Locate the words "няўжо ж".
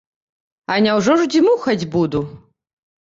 0.87-1.27